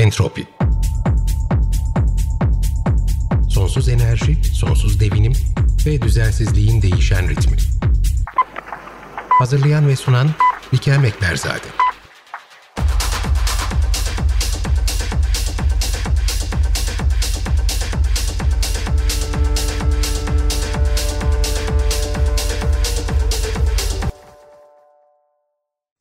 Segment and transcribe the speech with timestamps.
[0.00, 0.46] Entropi
[3.48, 5.32] Sonsuz enerji, sonsuz devinim
[5.86, 7.56] ve düzensizliğin değişen ritmi.
[9.28, 10.30] Hazırlayan ve sunan
[10.74, 11.66] Likel Mekberzade.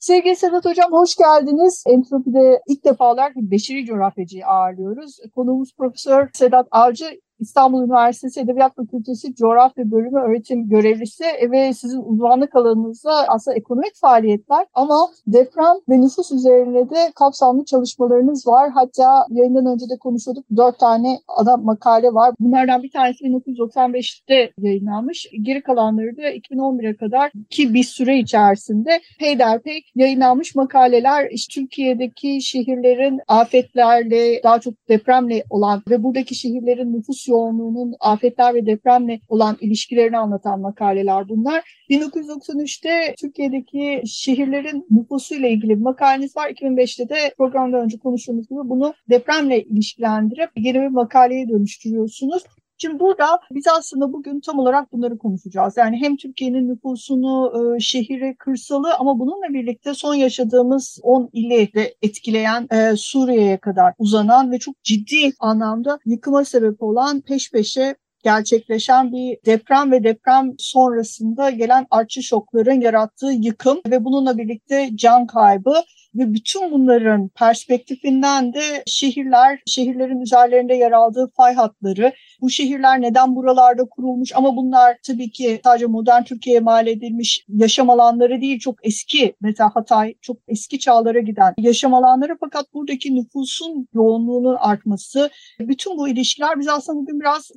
[0.10, 1.84] Sevgili Sedat Hocam hoş geldiniz.
[1.88, 5.18] Entropi'de ilk defalar bir beşeri coğrafyacıyı ağırlıyoruz.
[5.36, 7.06] Konuğumuz Profesör Sedat Avcı.
[7.40, 14.66] İstanbul Üniversitesi Edebiyat Fakültesi Coğrafya Bölümü öğretim görevlisi ve sizin uzmanlık alanınızda aslında ekonomik faaliyetler
[14.74, 18.70] ama deprem ve nüfus üzerine de kapsamlı çalışmalarınız var.
[18.74, 20.46] Hatta yayından önce de konuşuyorduk.
[20.58, 22.36] Dört tane ana makale var.
[22.40, 25.28] Bunlardan bir tanesi 1995'te yayınlanmış.
[25.42, 33.20] Geri kalanları da 2011'e kadar ki bir süre içerisinde peyderpey yayınlanmış makaleler işte Türkiye'deki şehirlerin
[33.28, 40.18] afetlerle daha çok depremle olan ve buradaki şehirlerin nüfus yoğunluğunun afetler ve depremle olan ilişkilerini
[40.18, 41.86] anlatan makaleler bunlar.
[41.90, 46.50] 1993'te Türkiye'deki şehirlerin nüfusuyla ilgili bir makaleniz var.
[46.50, 52.44] 2005'te de programda önce konuştuğumuz gibi bunu depremle ilişkilendirip yeni bir makaleye dönüştürüyorsunuz.
[52.82, 55.78] Şimdi burada biz aslında bugün tam olarak bunları konuşacağız.
[55.78, 61.96] Yani hem Türkiye'nin nüfusunu, e, şehri, kırsalı ama bununla birlikte son yaşadığımız 10 ili de
[62.02, 69.12] etkileyen e, Suriye'ye kadar uzanan ve çok ciddi anlamda yıkıma sebep olan peş peşe gerçekleşen
[69.12, 75.74] bir deprem ve deprem sonrasında gelen artçı şokların yarattığı yıkım ve bununla birlikte can kaybı
[76.16, 83.36] ve bütün bunların perspektifinden de şehirler, şehirlerin üzerlerinde yer aldığı fay hatları, bu şehirler neden
[83.36, 84.36] buralarda kurulmuş?
[84.36, 89.72] Ama bunlar tabii ki sadece modern Türkiye'ye mal edilmiş yaşam alanları değil çok eski mesela
[89.74, 92.38] Hatay çok eski çağlara giden yaşam alanları.
[92.40, 95.30] Fakat buradaki nüfusun yoğunluğunun artması
[95.60, 97.52] bütün bu ilişkiler biz aslında bugün biraz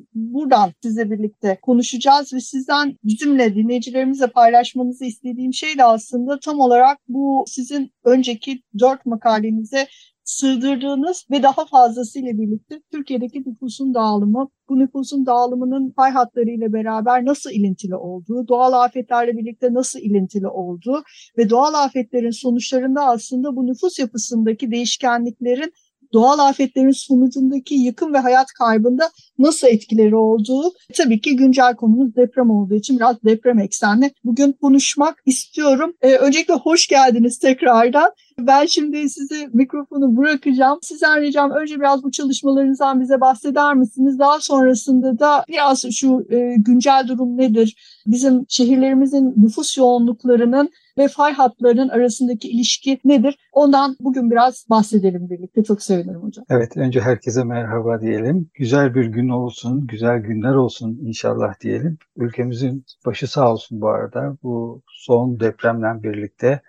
[0.53, 6.99] buradan sizle birlikte konuşacağız ve sizden bizimle dinleyicilerimizle paylaşmanızı istediğim şey de aslında tam olarak
[7.09, 9.87] bu sizin önceki dört makalenize
[10.25, 17.25] sığdırdığınız ve daha fazlasıyla birlikte Türkiye'deki nüfusun dağılımı, bu nüfusun dağılımının pay hatları ile beraber
[17.25, 21.03] nasıl ilintili olduğu, doğal afetlerle birlikte nasıl ilintili olduğu
[21.39, 25.73] ve doğal afetlerin sonuçlarında aslında bu nüfus yapısındaki değişkenliklerin
[26.13, 32.51] doğal afetlerin sonucundaki yıkım ve hayat kaybında nasıl etkileri olduğu tabii ki güncel konumuz deprem
[32.51, 35.95] olduğu için biraz deprem eksenli bugün konuşmak istiyorum.
[36.03, 38.13] Ee, öncelikle hoş geldiniz tekrardan.
[38.39, 40.79] Ben şimdi size mikrofonu bırakacağım.
[40.83, 44.19] Sizden ricam önce biraz bu çalışmalarınızdan bize bahseder misiniz?
[44.19, 47.77] Daha sonrasında da biraz şu e, güncel durum nedir?
[48.07, 53.39] Bizim şehirlerimizin nüfus yoğunluklarının ve fay hatlarının arasındaki ilişki nedir?
[53.53, 55.65] Ondan bugün biraz bahsedelim birlikte.
[55.65, 56.45] Çok sevinirim hocam.
[56.51, 58.51] Evet, önce herkese merhaba diyelim.
[58.55, 61.99] Güzel bir gün olsun, güzel günler olsun inşallah diyelim.
[62.17, 64.37] Ülkemizin başı sağ olsun bu arada.
[64.43, 66.61] Bu son depremle birlikte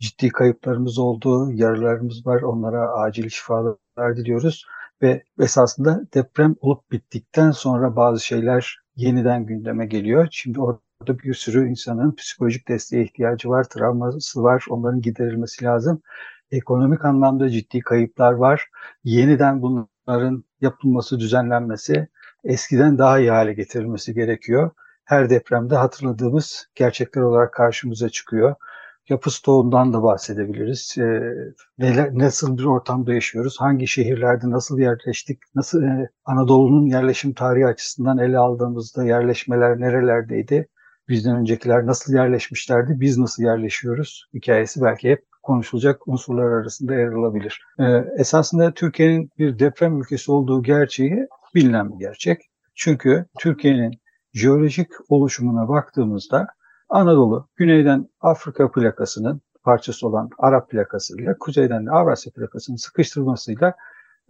[0.00, 2.42] ciddi kayıplarımız oldu, yaralarımız var.
[2.42, 4.66] Onlara acil şifalar diliyoruz.
[5.02, 10.28] Ve esasında deprem olup bittikten sonra bazı şeyler yeniden gündeme geliyor.
[10.30, 16.02] Şimdi orada Burada bir sürü insanın psikolojik desteğe ihtiyacı var, travması var, onların giderilmesi lazım.
[16.50, 18.70] Ekonomik anlamda ciddi kayıplar var.
[19.04, 22.08] Yeniden bunların yapılması, düzenlenmesi,
[22.44, 24.70] eskiden daha iyi hale getirilmesi gerekiyor.
[25.04, 28.54] Her depremde hatırladığımız gerçekler olarak karşımıza çıkıyor.
[29.08, 30.94] Yapı stoğundan da bahsedebiliriz.
[30.98, 31.34] E,
[31.78, 38.18] neler, nasıl bir ortamda yaşıyoruz, hangi şehirlerde nasıl yerleştik, nasıl e, Anadolu'nun yerleşim tarihi açısından
[38.18, 40.68] ele aldığımızda yerleşmeler nerelerdeydi,
[41.08, 47.62] bizden öncekiler nasıl yerleşmişlerdi, biz nasıl yerleşiyoruz hikayesi belki hep konuşulacak unsurlar arasında yer alabilir.
[47.78, 52.40] Ee, esasında Türkiye'nin bir deprem ülkesi olduğu gerçeği bilinen bir gerçek.
[52.74, 54.00] Çünkü Türkiye'nin
[54.34, 56.46] jeolojik oluşumuna baktığımızda
[56.88, 63.74] Anadolu, güneyden Afrika plakasının parçası olan Arap plakasıyla, kuzeyden de Avrasya plakasının sıkıştırmasıyla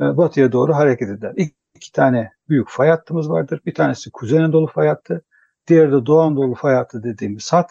[0.00, 1.32] e, batıya doğru hareket eder.
[1.36, 3.60] İki, iki tane büyük fay hattımız vardır.
[3.66, 5.22] Bir tanesi Kuzey Anadolu fay hattı,
[5.68, 7.70] Diğeri de Doğu Anadolu fay dediğimiz hat.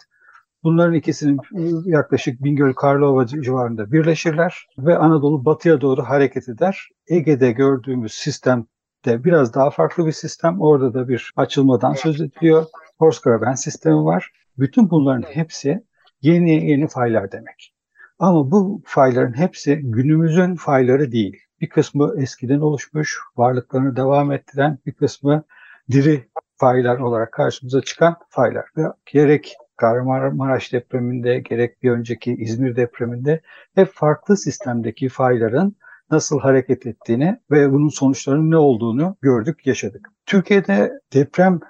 [0.62, 1.38] Bunların ikisinin
[1.84, 6.88] yaklaşık Bingöl Karlova civarında birleşirler ve Anadolu batıya doğru hareket eder.
[7.08, 8.66] Ege'de gördüğümüz sistem
[9.04, 10.60] de biraz daha farklı bir sistem.
[10.60, 12.66] Orada da bir açılmadan söz ediliyor.
[12.98, 14.32] Horse sistemi var.
[14.58, 15.84] Bütün bunların hepsi
[16.22, 17.74] yeni yeni faylar demek.
[18.18, 21.36] Ama bu fayların hepsi günümüzün fayları değil.
[21.60, 25.44] Bir kısmı eskiden oluşmuş, varlıklarını devam ettiren, bir kısmı
[25.90, 28.64] diri faylar olarak karşımıza çıkan faylar.
[28.76, 28.82] Ve
[29.12, 33.40] gerek Kahramanmaraş depreminde gerek bir önceki İzmir depreminde
[33.74, 35.76] hep farklı sistemdeki fayların
[36.10, 40.08] nasıl hareket ettiğini ve bunun sonuçlarının ne olduğunu gördük, yaşadık.
[40.26, 41.60] Türkiye'de deprem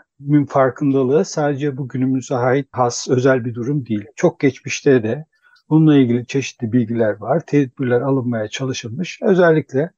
[0.48, 4.04] farkındalığı sadece bu günümüze ait has özel bir durum değil.
[4.16, 5.26] Çok geçmişte de
[5.70, 9.22] bununla ilgili çeşitli bilgiler var, tedbirler alınmaya çalışılmış.
[9.22, 9.90] Özellikle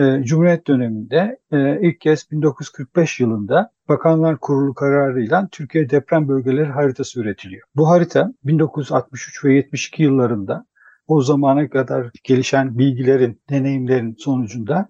[0.00, 7.20] e, Cumhuriyet döneminde e, ilk kez 1945 yılında Bakanlar Kurulu kararıyla Türkiye deprem bölgeleri haritası
[7.20, 7.62] üretiliyor.
[7.76, 10.66] Bu harita 1963 ve 72 yıllarında
[11.06, 14.88] o zamana kadar gelişen bilgilerin, deneyimlerin sonucunda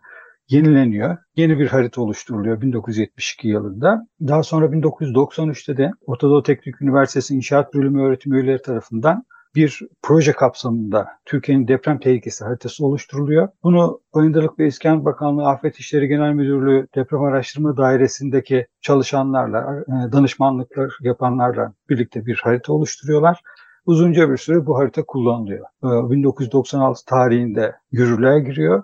[0.48, 1.16] yenileniyor.
[1.36, 4.06] Yeni bir harita oluşturuluyor 1972 yılında.
[4.20, 9.24] Daha sonra 1993'te de Ortadoğu Teknik Üniversitesi İnşaat Bölümü öğretim üyeleri tarafından
[9.54, 13.48] bir proje kapsamında Türkiye'nin deprem tehlikesi haritası oluşturuluyor.
[13.62, 20.92] Bunu Bayındırlık ve İskan Bakanlığı Afet İşleri Genel Müdürlüğü Deprem Araştırma Dairesi'ndeki çalışanlarla, e, danışmanlıklar
[21.00, 23.40] yapanlarla birlikte bir harita oluşturuyorlar.
[23.86, 25.66] Uzunca bir süre bu harita kullanılıyor.
[25.82, 28.82] 1996 e, tarihinde yürürlüğe giriyor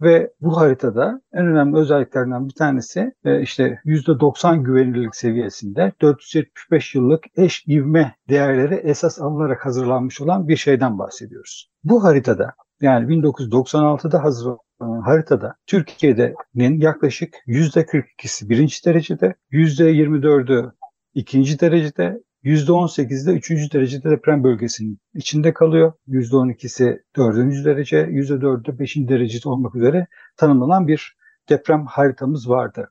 [0.00, 7.24] ve bu haritada en önemli özelliklerinden bir tanesi e, işte %90 güvenilirlik seviyesinde 475 yıllık
[7.36, 11.70] eş ivme değerleri esas alınarak hazırlanmış olan bir şeyden bahsediyoruz.
[11.84, 20.72] Bu haritada yani 1996'da hazırlanan haritada Türkiye'nin yaklaşık %42'si birinci derecede, %24'ü
[21.14, 23.74] ikinci derecede, %18'de 3.
[23.74, 25.92] derecede deprem bölgesinin içinde kalıyor.
[26.08, 27.64] %12'si 4.
[27.64, 28.96] derece, %4'ü 5.
[28.96, 30.06] derece olmak üzere
[30.36, 31.16] tanımlanan bir
[31.48, 32.90] deprem haritamız vardı.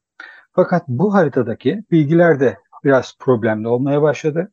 [0.51, 4.51] Fakat bu haritadaki bilgiler de biraz problemli olmaya başladı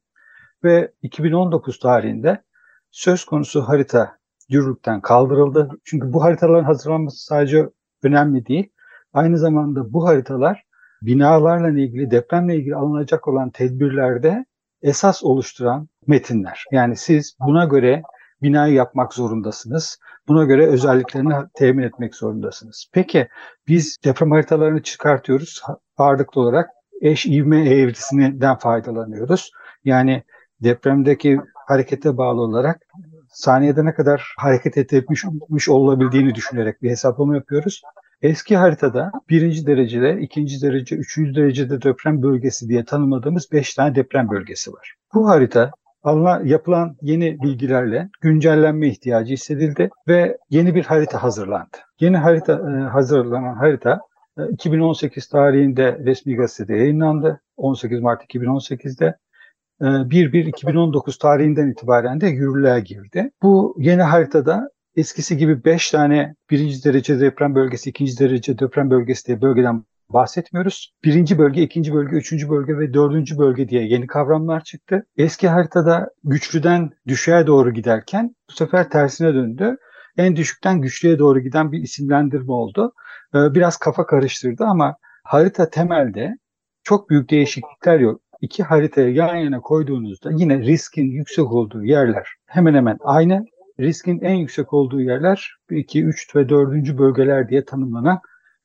[0.64, 2.42] ve 2019 tarihinde
[2.90, 4.16] söz konusu harita
[4.48, 5.70] yürürlükten kaldırıldı.
[5.84, 7.68] Çünkü bu haritaların hazırlanması sadece
[8.02, 8.72] önemli değil.
[9.12, 10.64] Aynı zamanda bu haritalar
[11.02, 14.44] binalarla ilgili, depremle ilgili alınacak olan tedbirlerde
[14.82, 16.64] esas oluşturan metinler.
[16.72, 18.02] Yani siz buna göre
[18.42, 19.98] binayı yapmak zorundasınız.
[20.28, 22.86] Buna göre özelliklerini temin etmek zorundasınız.
[22.92, 23.28] Peki
[23.68, 25.62] biz deprem haritalarını çıkartıyoruz.
[25.96, 26.70] Ağırlıklı olarak
[27.00, 29.50] eş ivme eğrisinden faydalanıyoruz.
[29.84, 30.22] Yani
[30.60, 32.80] depremdeki harekete bağlı olarak
[33.28, 37.82] saniyede ne kadar hareket etmiş olabildiğini düşünerek bir hesaplama yapıyoruz.
[38.22, 44.30] Eski haritada birinci derecede, ikinci derece, üçüncü derecede deprem bölgesi diye tanımladığımız beş tane deprem
[44.30, 44.94] bölgesi var.
[45.14, 45.70] Bu harita
[46.02, 51.76] alınan, yapılan yeni bilgilerle güncellenme ihtiyacı hissedildi ve yeni bir harita hazırlandı.
[52.00, 54.00] Yeni harita e, hazırlanan harita
[54.50, 57.40] 2018 e, tarihinde resmi gazetede yayınlandı.
[57.56, 59.16] 18 Mart 2018'de.
[59.80, 63.30] 1-1-2019 tarihinden itibaren de yürürlüğe girdi.
[63.42, 69.26] Bu yeni haritada eskisi gibi 5 tane birinci derece deprem bölgesi, ikinci derece deprem bölgesi
[69.26, 70.92] diye bölgeden bahsetmiyoruz.
[71.04, 75.06] Birinci bölge, ikinci bölge, üçüncü bölge ve dördüncü bölge diye yeni kavramlar çıktı.
[75.16, 79.76] Eski haritada güçlüden düşüğe doğru giderken bu sefer tersine döndü.
[80.16, 82.92] En düşükten güçlüye doğru giden bir isimlendirme oldu.
[83.34, 86.36] Ee, biraz kafa karıştırdı ama harita temelde
[86.82, 88.20] çok büyük değişiklikler yok.
[88.40, 93.44] İki haritayı yan yana koyduğunuzda yine riskin yüksek olduğu yerler hemen hemen aynı
[93.82, 96.98] riskin en yüksek olduğu yerler 2, 3 ve 4.
[96.98, 98.20] bölgeler diye tanımlanan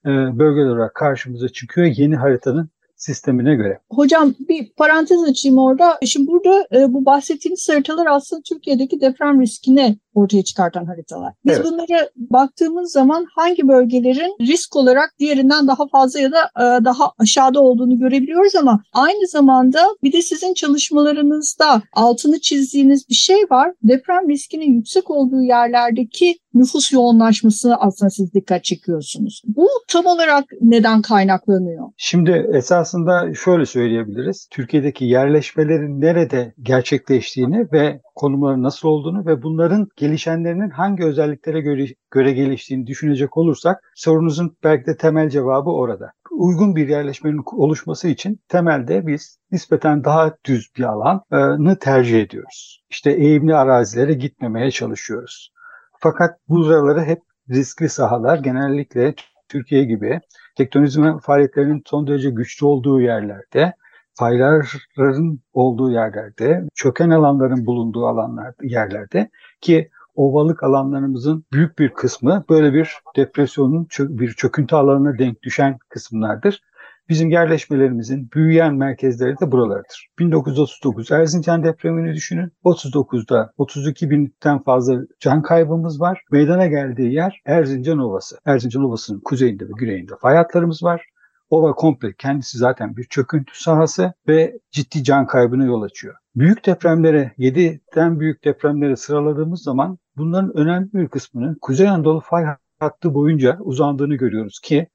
[0.05, 3.79] e, bölgeler olarak karşımıza çıkıyor yeni haritanın sistemine göre.
[3.91, 5.97] Hocam bir parantez açayım orada.
[6.05, 11.33] Şimdi burada e, bu bahsettiğiniz haritalar aslında Türkiye'deki deprem riskini ortaya çıkartan haritalar.
[11.45, 11.65] Biz evet.
[11.65, 17.61] bunlara baktığımız zaman hangi bölgelerin risk olarak diğerinden daha fazla ya da e, daha aşağıda
[17.61, 23.73] olduğunu görebiliyoruz ama aynı zamanda bir de sizin çalışmalarınızda altını çizdiğiniz bir şey var.
[23.83, 29.41] Deprem riskinin yüksek olduğu yerlerdeki nüfus yoğunlaşmasını aslında siz dikkat çekiyorsunuz.
[29.45, 31.87] Bu tam olarak neden kaynaklanıyor?
[31.97, 32.49] Şimdi
[32.87, 34.47] esasında şöyle söyleyebiliriz.
[34.51, 42.31] Türkiye'deki yerleşmelerin nerede gerçekleştiğini ve konumları nasıl olduğunu ve bunların gelişenlerinin hangi özelliklere göre, göre
[42.31, 46.11] geliştiğini düşünecek olursak sorunuzun belki de temel cevabı orada.
[46.31, 52.83] Uygun bir yerleşmenin oluşması için temelde biz nispeten daha düz bir alanı tercih ediyoruz.
[52.89, 55.51] İşte eğimli arazilere gitmemeye çalışıyoruz.
[55.99, 59.13] Fakat buraları hep riskli sahalar genellikle
[59.49, 60.19] Türkiye gibi
[60.55, 63.73] tektonizm faaliyetlerinin son derece güçlü olduğu yerlerde
[64.19, 69.29] fayların olduğu yerlerde, çöken alanların bulunduğu alanlar yerlerde
[69.61, 76.61] ki ovalık alanlarımızın büyük bir kısmı böyle bir depresyonun bir çöküntü alanına denk düşen kısımlardır.
[77.09, 80.07] Bizim yerleşmelerimizin büyüyen merkezleri de buralardır.
[80.19, 82.51] 1939 Erzincan depremini düşünün.
[82.63, 86.21] 39'da 32 binden fazla can kaybımız var.
[86.31, 88.37] Meydana geldiği yer Erzincan Ovası.
[88.45, 91.05] Erzincan Ovası'nın kuzeyinde ve güneyinde fay hatlarımız var.
[91.49, 96.15] Ova komple kendisi zaten bir çöküntü sahası ve ciddi can kaybına yol açıyor.
[96.35, 102.45] Büyük depremlere, 7'den büyük depremlere sıraladığımız zaman bunların önemli bir kısmının Kuzey Anadolu fay
[102.79, 104.87] hattı boyunca uzandığını görüyoruz ki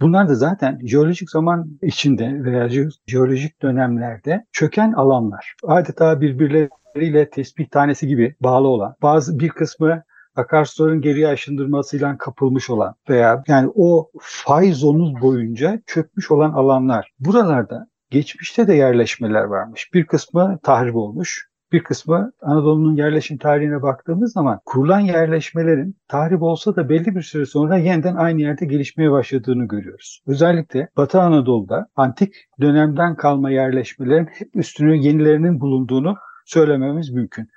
[0.00, 2.68] bunlar da zaten jeolojik zaman içinde veya
[3.06, 5.54] jeolojik dönemlerde çöken alanlar.
[5.64, 10.02] Adeta birbirleriyle tespih tanesi gibi bağlı olan bazı bir kısmı
[10.36, 17.12] akarsuların geriye aşındırmasıyla kapılmış olan veya yani o fay zonu boyunca çökmüş olan alanlar.
[17.20, 19.94] Buralarda geçmişte de yerleşmeler varmış.
[19.94, 26.76] Bir kısmı tahrip olmuş, bir kısmı Anadolu'nun yerleşim tarihine baktığımız zaman kurulan yerleşmelerin tahrip olsa
[26.76, 30.22] da belli bir süre sonra yeniden aynı yerde gelişmeye başladığını görüyoruz.
[30.26, 37.48] Özellikle Batı Anadolu'da antik dönemden kalma yerleşmelerin hep üstüne yenilerinin bulunduğunu söylememiz mümkün.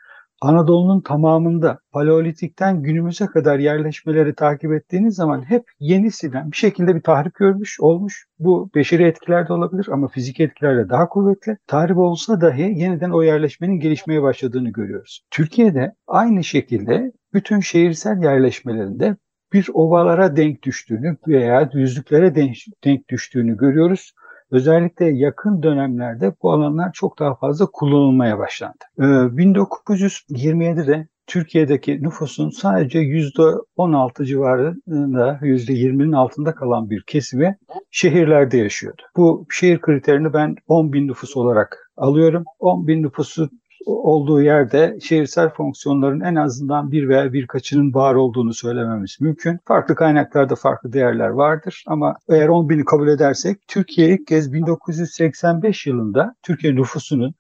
[0.42, 7.36] Anadolu'nun tamamında Paleolitik'ten günümüze kadar yerleşmeleri takip ettiğiniz zaman hep yenisinden bir şekilde bir tahrip
[7.36, 8.26] görmüş olmuş.
[8.40, 11.58] Bu beşeri etkiler de olabilir ama fizik etkilerle daha kuvvetli.
[11.68, 15.22] Tahrip olsa dahi yeniden o yerleşmenin gelişmeye başladığını görüyoruz.
[15.32, 19.16] Türkiye'de aynı şekilde bütün şehirsel yerleşmelerinde
[19.54, 22.36] bir ovalara denk düştüğünü veya düzlüklere
[22.84, 24.14] denk düştüğünü görüyoruz.
[24.52, 28.86] Özellikle yakın dönemlerde bu alanlar çok daha fazla kullanılmaya başlandı.
[29.00, 37.58] Ee, 1927'de Türkiye'deki nüfusun sadece %16 civarında, %20'nin altında kalan bir kesimi
[37.92, 39.02] şehirlerde yaşıyordu.
[39.18, 42.44] Bu şehir kriterini ben 10 bin nüfus olarak alıyorum.
[42.60, 43.50] 10 bin nüfusu
[43.86, 49.60] olduğu yerde şehirsel fonksiyonların en azından bir veya birkaçının var olduğunu söylememiz mümkün.
[49.66, 55.88] Farklı kaynaklarda farklı değerler vardır ama eğer 10 bini kabul edersek Türkiye ilk kez 1985
[55.88, 57.34] yılında Türkiye nüfusunun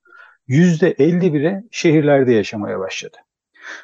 [0.48, 3.17] %51'e şehirlerde yaşamaya başladı.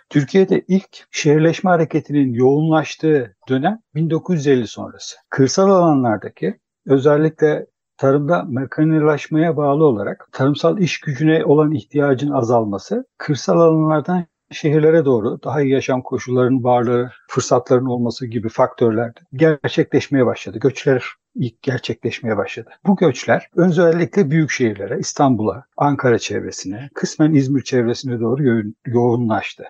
[0.10, 5.18] Türkiye'de ilk şehirleşme hareketinin yoğunlaştığı dönem 1950 sonrası.
[5.30, 7.66] Kırsal alanlardaki özellikle
[7.98, 15.62] tarımda mekanilaşmaya bağlı olarak tarımsal iş gücüne olan ihtiyacın azalması, kırsal alanlardan şehirlere doğru daha
[15.62, 20.60] iyi yaşam koşullarının varlığı, fırsatların olması gibi faktörler gerçekleşmeye başladı.
[20.60, 21.04] Göçler
[21.36, 22.70] ilk gerçekleşmeye başladı.
[22.88, 29.64] Bu göçler özellikle büyük şehirlere, İstanbul'a, Ankara çevresine, kısmen İzmir çevresine doğru yoğunlaştı.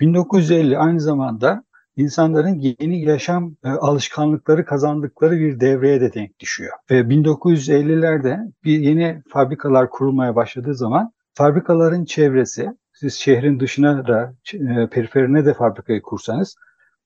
[0.00, 1.64] 1950 aynı zamanda
[1.96, 6.72] insanların yeni yaşam e, alışkanlıkları kazandıkları bir devreye de denk düşüyor.
[6.90, 14.88] Ve 1950'lerde bir yeni fabrikalar kurulmaya başladığı zaman fabrikaların çevresi, siz şehrin dışına da e,
[14.88, 16.56] periferine de fabrikayı kursanız,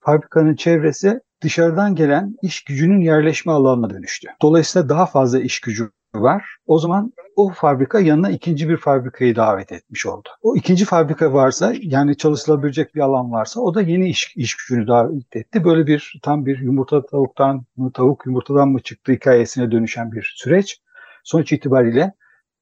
[0.01, 4.29] fabrikanın çevresi dışarıdan gelen iş gücünün yerleşme alanına dönüştü.
[4.43, 6.45] Dolayısıyla daha fazla iş gücü var.
[6.67, 10.29] O zaman o fabrika yanına ikinci bir fabrikayı davet etmiş oldu.
[10.43, 14.87] O ikinci fabrika varsa yani çalışılabilecek bir alan varsa o da yeni iş, iş gücünü
[14.87, 15.65] davet etti.
[15.65, 20.81] Böyle bir tam bir yumurta tavuktan mı tavuk yumurtadan mı çıktı hikayesine dönüşen bir süreç.
[21.25, 22.13] Sonuç itibariyle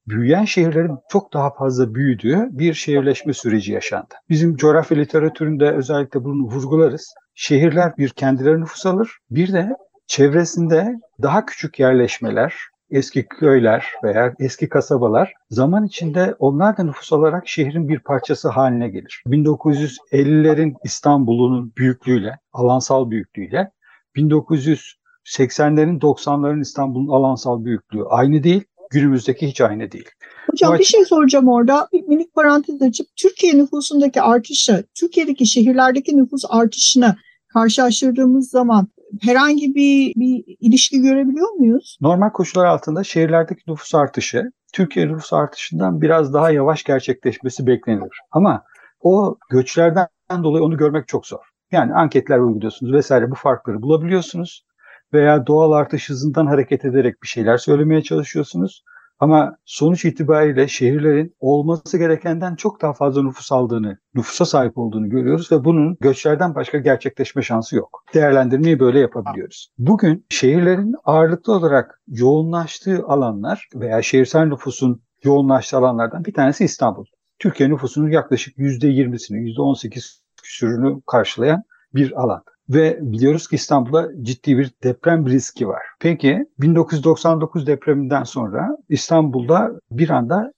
[0.07, 4.13] büyüyen şehirlerin çok daha fazla büyüdüğü bir şehirleşme süreci yaşandı.
[4.29, 7.13] Bizim coğrafya literatüründe özellikle bunu vurgularız.
[7.35, 9.69] Şehirler bir kendileri nüfus alır, bir de
[10.07, 12.53] çevresinde daha küçük yerleşmeler,
[12.91, 18.89] eski köyler veya eski kasabalar zaman içinde onlar da nüfus olarak şehrin bir parçası haline
[18.89, 19.23] gelir.
[19.27, 23.71] 1950'lerin İstanbul'un büyüklüğüyle, alansal büyüklüğüyle
[24.15, 28.63] 1980'lerin 90'ların İstanbul'un alansal büyüklüğü aynı değil.
[28.91, 30.09] Günümüzdeki hiç aynı değil.
[30.51, 31.87] Hocam bir şey soracağım orada.
[31.93, 37.15] Bir minik parantez açıp Türkiye nüfusundaki artışı, Türkiye'deki şehirlerdeki nüfus artışını
[37.53, 38.87] karşılaştırdığımız zaman
[39.21, 41.97] herhangi bir, bir ilişki görebiliyor muyuz?
[42.01, 48.19] Normal koşullar altında şehirlerdeki nüfus artışı Türkiye nüfus artışından biraz daha yavaş gerçekleşmesi beklenir.
[48.31, 48.63] Ama
[49.01, 50.07] o göçlerden
[50.43, 51.45] dolayı onu görmek çok zor.
[51.71, 54.65] Yani anketler uyguluyorsunuz vesaire bu farkları bulabiliyorsunuz
[55.13, 58.83] veya doğal artış hızından hareket ederek bir şeyler söylemeye çalışıyorsunuz.
[59.19, 65.51] Ama sonuç itibariyle şehirlerin olması gerekenden çok daha fazla nüfus aldığını, nüfusa sahip olduğunu görüyoruz
[65.51, 68.03] ve bunun göçlerden başka gerçekleşme şansı yok.
[68.13, 69.71] Değerlendirmeyi böyle yapabiliyoruz.
[69.77, 77.05] Bugün şehirlerin ağırlıklı olarak yoğunlaştığı alanlar veya şehirsel nüfusun yoğunlaştığı alanlardan bir tanesi İstanbul.
[77.39, 81.63] Türkiye nüfusunun yaklaşık %20'sini, %18 küsürünü karşılayan
[81.95, 82.43] bir alan.
[82.69, 85.81] Ve biliyoruz ki İstanbul'da ciddi bir deprem riski var.
[85.99, 90.53] Peki 1999 depreminden sonra İstanbul'da bir anda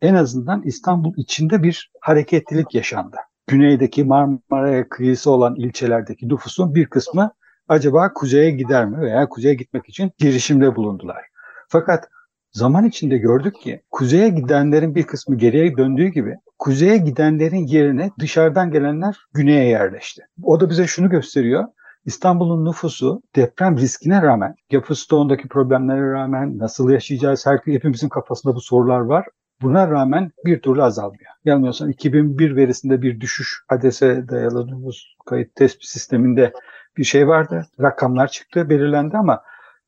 [0.00, 3.16] en azından İstanbul içinde bir hareketlilik yaşandı.
[3.46, 7.30] Güneydeki Marmara kıyısı olan ilçelerdeki nüfusun bir kısmı
[7.68, 11.24] acaba kuzeye gider mi veya kuzeye gitmek için girişimde bulundular.
[11.68, 12.08] Fakat
[12.52, 18.70] zaman içinde gördük ki kuzeye gidenlerin bir kısmı geriye döndüğü gibi kuzeye gidenlerin yerine dışarıdan
[18.70, 20.22] gelenler güneye yerleşti.
[20.42, 21.64] O da bize şunu gösteriyor.
[22.04, 27.46] İstanbul'un nüfusu deprem riskine rağmen, yapı stoğundaki problemlere rağmen nasıl yaşayacağız?
[27.46, 29.26] Her, hepimizin kafasında bu sorular var.
[29.62, 31.30] Buna rağmen bir türlü azalmıyor.
[31.44, 36.52] Yanılmıyorsam 2001 verisinde bir düşüş ADES'e dayalı nüfus kayıt tespit sisteminde
[36.96, 37.66] bir şey vardı.
[37.80, 39.42] Rakamlar çıktı, belirlendi ama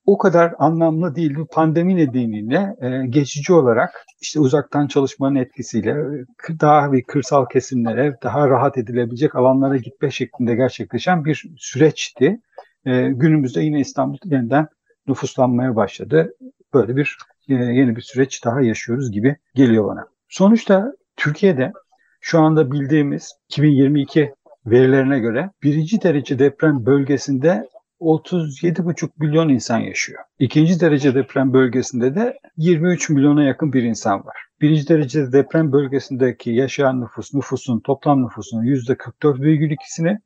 [0.06, 1.36] o kadar anlamlı değil.
[1.52, 8.48] Pandemi nedeniyle e, geçici olarak işte uzaktan çalışmanın etkisiyle e, daha bir kırsal kesimlere, daha
[8.48, 12.40] rahat edilebilecek alanlara gitme şeklinde gerçekleşen bir süreçti.
[12.86, 14.68] E, günümüzde yine İstanbul yeniden
[15.06, 16.34] nüfuslanmaya başladı.
[16.74, 17.18] Böyle bir
[17.48, 20.06] e, yeni bir süreç daha yaşıyoruz gibi geliyor bana.
[20.28, 21.72] Sonuçta Türkiye'de
[22.20, 24.34] şu anda bildiğimiz 2022
[24.66, 27.68] verilerine göre birinci derece deprem bölgesinde
[28.02, 30.22] 37,5 milyon insan yaşıyor.
[30.38, 34.36] İkinci derece deprem bölgesinde de 23 milyona yakın bir insan var.
[34.60, 40.18] Birinci derece deprem bölgesindeki yaşayan nüfus, nüfusun toplam nüfusunun %44,2'sini,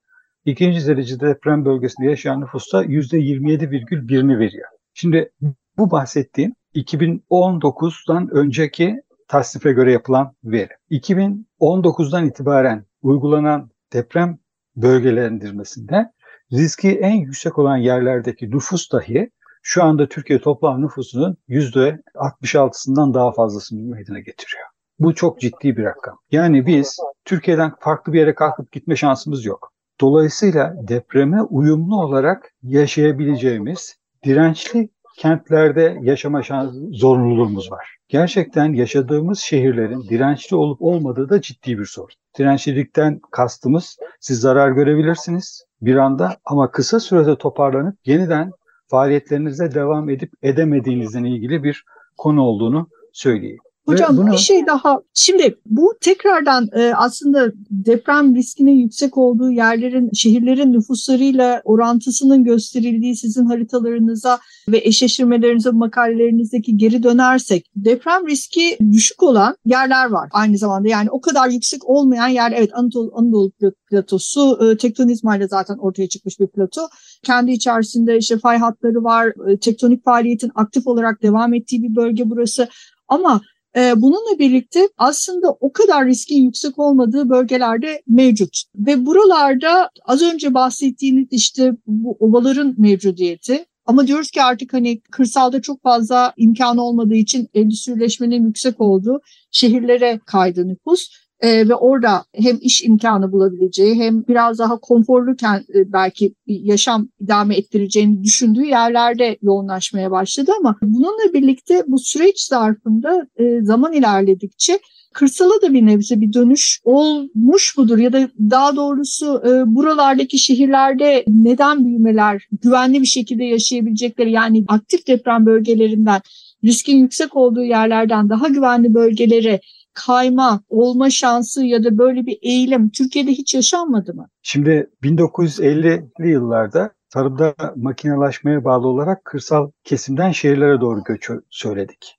[0.45, 4.69] ikinci derece deprem bölgesinde yaşayan nüfusta %27,1'ini veriyor.
[4.95, 5.31] Şimdi
[5.79, 10.73] bu bahsettiğim 2019'dan önceki tasnife göre yapılan veri.
[10.91, 14.39] 2019'dan itibaren uygulanan deprem
[14.77, 16.13] bölgelendirmesinde
[16.53, 19.31] riski en yüksek olan yerlerdeki nüfus dahi
[19.63, 24.65] şu anda Türkiye toplam nüfusunun %66'sından daha fazlasını meydana getiriyor.
[24.99, 26.19] Bu çok ciddi bir rakam.
[26.31, 29.73] Yani biz Türkiye'den farklı bir yere kalkıp gitme şansımız yok.
[30.01, 37.97] Dolayısıyla depreme uyumlu olarak yaşayabileceğimiz dirençli kentlerde yaşama şans, zorunluluğumuz var.
[38.09, 42.15] Gerçekten yaşadığımız şehirlerin dirençli olup olmadığı da ciddi bir sorun.
[42.39, 48.51] Dirençlilikten kastımız siz zarar görebilirsiniz bir anda ama kısa sürede toparlanıp yeniden
[48.89, 51.85] faaliyetlerinize devam edip edemediğinizle ilgili bir
[52.17, 53.59] konu olduğunu söyleyeyim.
[53.87, 54.33] Hocam bunu...
[54.33, 55.01] bir şey daha.
[55.15, 63.47] Şimdi bu tekrardan e, aslında deprem riskinin yüksek olduğu yerlerin, şehirlerin nüfuslarıyla orantısının gösterildiği sizin
[63.47, 64.39] haritalarınıza
[64.69, 70.89] ve eşleştirmelerinize, makalelerinizdeki geri dönersek deprem riski düşük olan yerler var aynı zamanda.
[70.89, 73.53] Yani o kadar yüksek olmayan yer evet Anadolu, Anadolu
[73.91, 76.81] platosu e, tektonizmayla zaten ortaya çıkmış bir plato.
[77.23, 82.31] Kendi içerisinde işte fay hatları var, e, tektonik faaliyetin aktif olarak devam ettiği bir bölge
[82.31, 82.69] burası.
[83.09, 83.41] Ama
[83.77, 88.63] bununla birlikte aslında o kadar riskin yüksek olmadığı bölgelerde mevcut.
[88.77, 95.63] Ve buralarda az önce bahsettiğiniz işte bu ovaların mevcudiyeti ama diyoruz ki artık hani kırsalda
[95.63, 101.09] çok fazla imkanı olmadığı için endüstrileşmenin yüksek olduğu şehirlere kaydı nüfus
[101.41, 107.57] e, ve orada hem iş imkanı bulabileceği hem biraz daha konforluken e, belki yaşam idame
[107.57, 110.53] ettireceğini düşündüğü yerlerde yoğunlaşmaya başladı.
[110.59, 114.79] Ama bununla birlikte bu süreç zarfında e, zaman ilerledikçe
[115.17, 117.99] kırsala da bir nebze bir dönüş olmuş mudur?
[117.99, 125.07] Ya da daha doğrusu e, buralardaki şehirlerde neden büyümeler güvenli bir şekilde yaşayabilecekleri yani aktif
[125.07, 126.21] deprem bölgelerinden
[126.65, 129.61] riskin yüksek olduğu yerlerden daha güvenli bölgelere
[130.07, 134.29] kayma olma şansı ya da böyle bir eğilim Türkiye'de hiç yaşanmadı mı?
[134.43, 142.19] Şimdi 1950'li yıllarda tarımda makinelaşmaya bağlı olarak kırsal kesimden şehirlere doğru göç söyledik.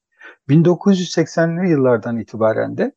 [0.50, 2.92] 1980'li yıllardan itibaren de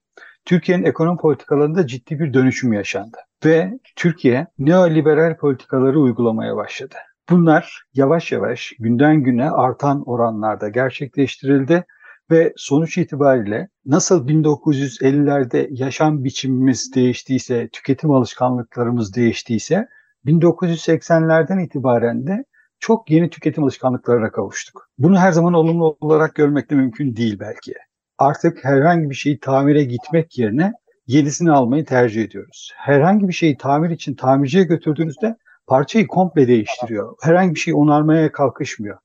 [0.45, 6.95] Türkiye'nin ekonomi politikalarında ciddi bir dönüşüm yaşandı ve Türkiye neoliberal politikaları uygulamaya başladı.
[7.31, 11.85] Bunlar yavaş yavaş günden güne artan oranlarda gerçekleştirildi
[12.31, 19.89] ve sonuç itibariyle nasıl 1950'lerde yaşam biçimimiz değiştiyse, tüketim alışkanlıklarımız değiştiyse
[20.27, 22.45] 1980'lerden itibaren de
[22.79, 24.89] çok yeni tüketim alışkanlıklarına kavuştuk.
[24.99, 27.75] Bunu her zaman olumlu olarak görmek de mümkün değil belki.
[28.19, 30.73] Artık herhangi bir şeyi tamire gitmek yerine
[31.07, 32.73] yenisini almayı tercih ediyoruz.
[32.77, 37.17] Herhangi bir şeyi tamir için tamirciye götürdüğünüzde parçayı komple değiştiriyor.
[37.23, 38.99] Herhangi bir şeyi onarmaya kalkışmıyor.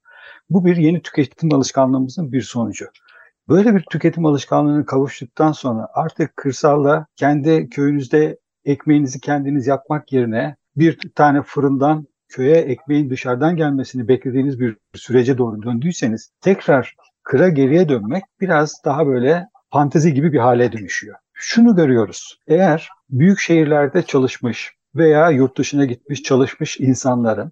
[0.49, 2.85] Bu bir yeni tüketim alışkanlığımızın bir sonucu.
[3.49, 10.99] Böyle bir tüketim alışkanlığına kavuştuktan sonra artık kırsalda kendi köyünüzde ekmeğinizi kendiniz yapmak yerine bir
[11.15, 18.23] tane fırından köye ekmeğin dışarıdan gelmesini beklediğiniz bir sürece doğru döndüyseniz tekrar kıra geriye dönmek
[18.41, 21.15] biraz daha böyle fantezi gibi bir hale dönüşüyor.
[21.33, 22.41] Şunu görüyoruz.
[22.47, 27.51] Eğer büyük şehirlerde çalışmış veya yurt dışına gitmiş çalışmış insanların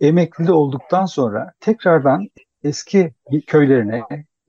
[0.00, 2.28] emekli olduktan sonra tekrardan
[2.64, 3.14] eski
[3.46, 4.02] köylerine,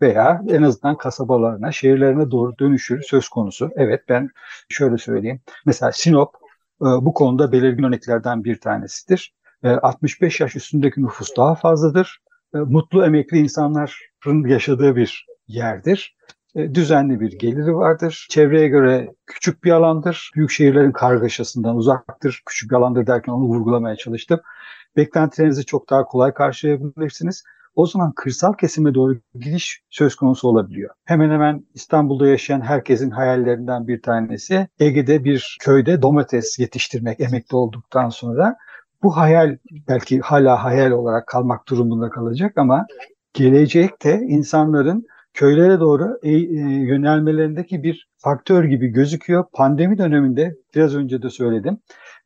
[0.03, 3.69] veya en azından kasabalarına, şehirlerine doğru dönüşür söz konusu.
[3.75, 4.29] Evet ben
[4.69, 5.41] şöyle söyleyeyim.
[5.65, 6.29] Mesela Sinop
[6.81, 9.33] e, bu konuda belirgin örneklerden bir tanesidir.
[9.63, 12.19] 65 e, yaş üstündeki nüfus daha fazladır.
[12.55, 16.15] E, mutlu emekli insanların yaşadığı bir yerdir.
[16.55, 18.27] Düzenli bir geliri vardır.
[18.29, 20.31] Çevreye göre küçük bir alandır.
[20.35, 22.43] Büyük şehirlerin kargaşasından uzaktır.
[22.45, 24.39] Küçük bir alandır derken onu vurgulamaya çalıştım.
[24.97, 27.43] Beklentilerinizi çok daha kolay karşılayabilirsiniz
[27.75, 30.89] o zaman kırsal kesime doğru gidiş söz konusu olabiliyor.
[31.05, 38.09] Hemen hemen İstanbul'da yaşayan herkesin hayallerinden bir tanesi Ege'de bir köyde domates yetiştirmek emekli olduktan
[38.09, 38.55] sonra
[39.03, 39.57] bu hayal
[39.87, 42.85] belki hala hayal olarak kalmak durumunda kalacak ama
[43.33, 46.37] gelecekte insanların köylere doğru e, e,
[46.83, 49.45] yönelmelerindeki bir faktör gibi gözüküyor.
[49.53, 51.77] Pandemi döneminde biraz önce de söyledim.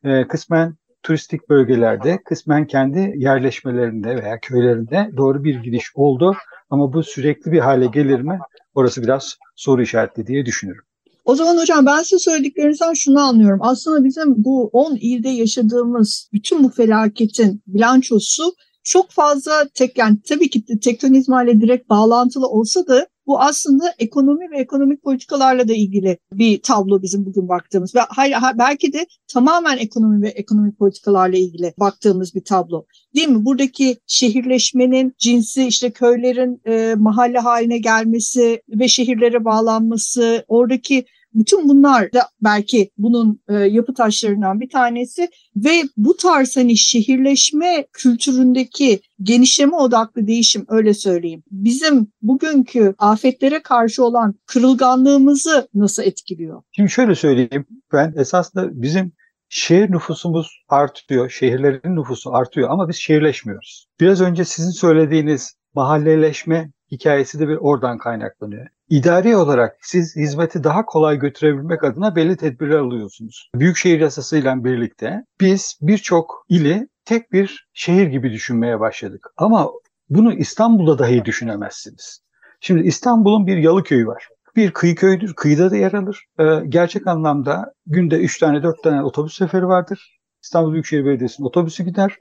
[0.04, 6.34] E, kısmen turistik bölgelerde, kısmen kendi yerleşmelerinde veya köylerinde doğru bir gidiş oldu.
[6.70, 8.38] Ama bu sürekli bir hale gelir mi?
[8.74, 10.84] Orası biraz soru işaretli diye düşünüyorum.
[11.24, 13.58] O zaman hocam ben size söylediklerinizden şunu anlıyorum.
[13.62, 20.50] Aslında bizim bu 10 ilde yaşadığımız bütün bu felaketin bilançosu çok fazla tek yani tabii
[20.50, 26.62] ki tektonizmayla direkt bağlantılı olsa da bu aslında ekonomi ve ekonomik politikalarla da ilgili bir
[26.62, 32.34] tablo bizim bugün baktığımız ve hayır, belki de tamamen ekonomi ve ekonomik politikalarla ilgili baktığımız
[32.34, 32.84] bir tablo.
[33.14, 33.44] Değil mi?
[33.44, 42.12] Buradaki şehirleşmenin cinsi işte köylerin e, mahalle haline gelmesi ve şehirlere bağlanması, oradaki bütün bunlar
[42.12, 49.76] da belki bunun e, yapı taşlarından bir tanesi ve bu tarz hani şehirleşme kültüründeki genişleme
[49.76, 51.42] odaklı değişim öyle söyleyeyim.
[51.50, 56.62] Bizim bugünkü afetlere karşı olan kırılganlığımızı nasıl etkiliyor?
[56.72, 57.66] Şimdi şöyle söyleyeyim.
[57.92, 59.12] Ben esasında bizim
[59.48, 63.86] şehir nüfusumuz artıyor, şehirlerin nüfusu artıyor ama biz şehirleşmiyoruz.
[64.00, 68.66] Biraz önce sizin söylediğiniz mahalleleşme hikayesi de bir oradan kaynaklanıyor.
[68.88, 73.50] İdari olarak siz hizmeti daha kolay götürebilmek adına belli tedbirler alıyorsunuz.
[73.54, 79.26] Büyükşehir yasasıyla birlikte biz birçok ili tek bir şehir gibi düşünmeye başladık.
[79.36, 79.70] Ama
[80.08, 82.20] bunu İstanbul'da dahi düşünemezsiniz.
[82.60, 84.28] Şimdi İstanbul'un bir yalı köyü var.
[84.56, 85.34] Bir kıyı köyüdür.
[85.34, 86.24] Kıyıda da yer alır.
[86.40, 90.18] Ee, gerçek anlamda günde 3 tane 4 tane otobüs seferi vardır.
[90.42, 92.18] İstanbul Büyükşehir Belediyesi'nin otobüsü gider.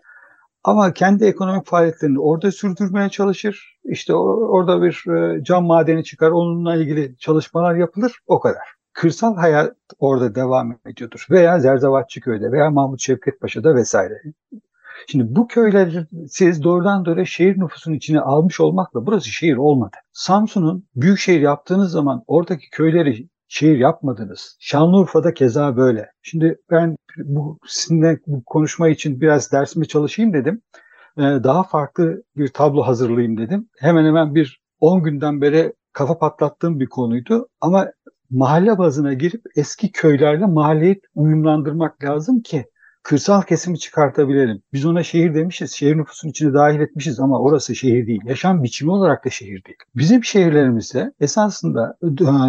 [0.67, 3.77] Ama kendi ekonomik faaliyetlerini orada sürdürmeye çalışır.
[3.85, 8.63] İşte orada bir e, cam madeni çıkar, onunla ilgili çalışmalar yapılır, o kadar.
[8.93, 11.27] Kırsal hayat orada devam ediyordur.
[11.29, 14.13] Veya Zerzavatçı köyde veya Mahmut Şevket Paşa'da vesaire.
[15.07, 19.95] Şimdi bu köyleri siz doğrudan doğruya şehir nüfusunun içine almış olmakla burası şehir olmadı.
[20.13, 24.57] Samsun'un büyük şehir yaptığınız zaman oradaki köyleri şehir yapmadınız.
[24.59, 26.11] Şanlıurfa'da keza böyle.
[26.21, 30.61] Şimdi ben bu sizinle bu konuşma için biraz dersimi çalışayım dedim.
[31.17, 33.69] Ee, daha farklı bir tablo hazırlayayım dedim.
[33.79, 37.47] Hemen hemen bir 10 günden beri kafa patlattığım bir konuydu.
[37.61, 37.91] Ama
[38.29, 42.65] mahalle bazına girip eski köylerle mahalleyi uyumlandırmak lazım ki
[43.07, 44.61] kırsal kesimi çıkartabilelim.
[44.73, 48.21] Biz ona şehir demişiz, şehir nüfusunun içine dahil etmişiz ama orası şehir değil.
[48.25, 49.77] Yaşam biçimi olarak da şehir değil.
[49.95, 51.97] Bizim şehirlerimizde esasında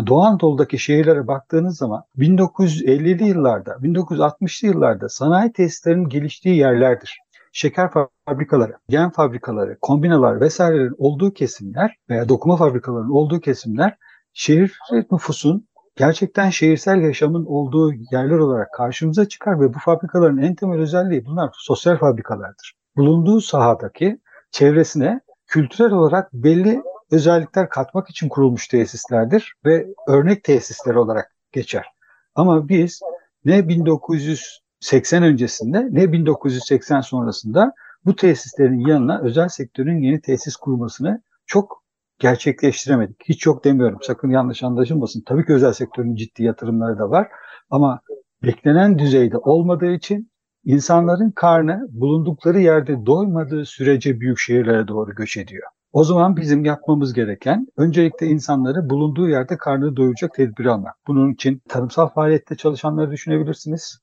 [0.07, 7.19] Doğu Anadolu'daki şehirlere baktığınız zaman 1950'li yıllarda, 1960'lı yıllarda sanayi tesislerinin geliştiği yerlerdir
[7.53, 7.91] şeker
[8.27, 13.97] fabrikaları, gen fabrikaları, kombinalar vesairelerin olduğu kesimler veya dokuma fabrikalarının olduğu kesimler
[14.33, 14.79] şehir
[15.13, 15.68] nüfusun
[15.99, 21.51] gerçekten şehirsel yaşamın olduğu yerler olarak karşımıza çıkar ve bu fabrikaların en temel özelliği bunlar
[21.53, 22.75] sosyal fabrikalardır.
[22.97, 31.35] Bulunduğu sahadaki çevresine kültürel olarak belli özellikler katmak için kurulmuş tesislerdir ve örnek tesisler olarak
[31.53, 31.87] geçer.
[32.35, 33.01] Ama biz
[33.45, 37.73] ne 1980 öncesinde ne 1980 sonrasında
[38.05, 41.83] bu tesislerin yanına özel sektörün yeni tesis kurmasını çok
[42.19, 43.17] gerçekleştiremedik.
[43.25, 43.99] Hiç yok demiyorum.
[44.03, 45.23] Sakın yanlış anlaşılmasın.
[45.27, 47.29] Tabii ki özel sektörün ciddi yatırımları da var.
[47.71, 48.01] Ama
[48.43, 50.31] beklenen düzeyde olmadığı için
[50.65, 55.69] insanların karnı bulundukları yerde doymadığı sürece büyük şehirlere doğru göç ediyor.
[55.93, 60.95] O zaman bizim yapmamız gereken öncelikle insanları bulunduğu yerde karnını doyuracak tedbir almak.
[61.07, 63.99] Bunun için tarımsal faaliyette çalışanları düşünebilirsiniz.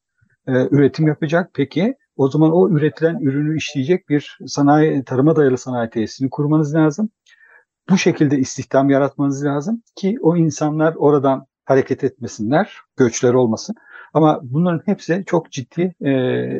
[0.47, 1.49] Ee, üretim yapacak.
[1.53, 7.09] Peki o zaman o üretilen ürünü işleyecek bir sanayi, tarıma dayalı sanayi tesisini kurmanız lazım
[7.89, 13.75] bu şekilde istihdam yaratmanız lazım ki o insanlar oradan hareket etmesinler, göçler olmasın.
[14.13, 16.11] Ama bunların hepsi çok ciddi e,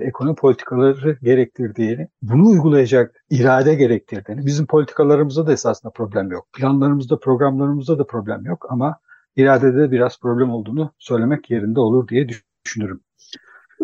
[0.07, 6.47] ekonomi politikaları gerektirdiğini, bunu uygulayacak irade gerektirdiğini, bizim politikalarımızda da esasında problem yok.
[6.53, 8.99] Planlarımızda, programlarımızda da problem yok ama
[9.35, 12.27] iradede biraz problem olduğunu söylemek yerinde olur diye
[12.65, 13.01] düşünürüm.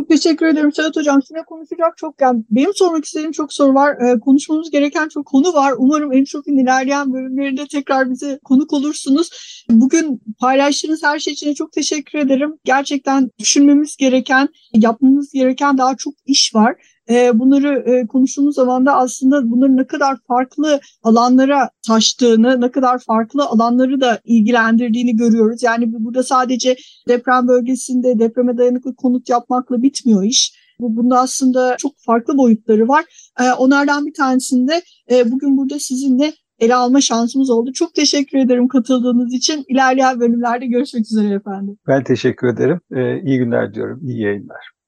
[0.01, 1.21] Çok teşekkür ederim Sedat Hocam.
[1.21, 3.95] Sizinle konuşacak çok yani benim sormak istediğim çok soru var.
[4.01, 5.73] Ee, konuşmamız gereken çok konu var.
[5.77, 9.29] Umarım Entropy'nin ilerleyen bölümlerinde tekrar bize konuk olursunuz.
[9.69, 12.53] Bugün paylaştığınız her şey için çok teşekkür ederim.
[12.63, 16.75] Gerçekten düşünmemiz gereken, yapmamız gereken daha çok iş var.
[17.09, 22.99] Ee, bunları e, konuştuğumuz zaman da aslında bunların ne kadar farklı alanlara taştığını, ne kadar
[22.99, 25.63] farklı alanları da ilgilendirdiğini görüyoruz.
[25.63, 26.75] Yani burada sadece
[27.07, 30.61] deprem bölgesinde depreme dayanıklı konut yapmakla bitmiyor iş.
[30.79, 33.05] Bu Bunda aslında çok farklı boyutları var.
[33.39, 37.73] Ee, onlardan bir tanesinde e, bugün burada sizinle ele alma şansımız oldu.
[37.73, 39.65] Çok teşekkür ederim katıldığınız için.
[39.67, 41.77] İlerleyen bölümlerde görüşmek üzere efendim.
[41.87, 42.79] Ben teşekkür ederim.
[42.95, 43.99] Ee, iyi günler diyorum.
[44.03, 44.80] İyi yayınlar.